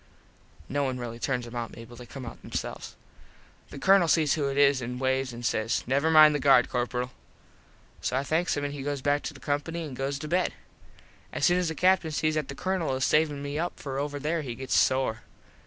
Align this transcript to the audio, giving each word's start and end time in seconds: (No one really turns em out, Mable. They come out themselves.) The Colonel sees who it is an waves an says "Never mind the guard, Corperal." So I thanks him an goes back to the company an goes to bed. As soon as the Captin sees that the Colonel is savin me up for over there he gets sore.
(No 0.67 0.83
one 0.83 0.97
really 0.97 1.19
turns 1.19 1.45
em 1.45 1.53
out, 1.55 1.75
Mable. 1.75 1.95
They 1.95 2.07
come 2.07 2.25
out 2.25 2.41
themselves.) 2.41 2.95
The 3.69 3.77
Colonel 3.77 4.07
sees 4.07 4.33
who 4.33 4.47
it 4.47 4.57
is 4.57 4.81
an 4.81 4.97
waves 4.97 5.31
an 5.31 5.43
says 5.43 5.83
"Never 5.85 6.09
mind 6.09 6.33
the 6.33 6.39
guard, 6.39 6.69
Corperal." 6.71 7.11
So 8.01 8.17
I 8.17 8.23
thanks 8.23 8.57
him 8.57 8.65
an 8.65 8.83
goes 8.83 9.03
back 9.03 9.21
to 9.21 9.33
the 9.35 9.39
company 9.39 9.83
an 9.83 9.93
goes 9.93 10.17
to 10.17 10.27
bed. 10.27 10.55
As 11.31 11.45
soon 11.45 11.59
as 11.59 11.67
the 11.67 11.75
Captin 11.75 12.09
sees 12.09 12.33
that 12.33 12.47
the 12.47 12.55
Colonel 12.55 12.95
is 12.95 13.05
savin 13.05 13.43
me 13.43 13.59
up 13.59 13.79
for 13.79 13.99
over 13.99 14.17
there 14.17 14.41
he 14.41 14.55
gets 14.55 14.73
sore. 14.75 15.21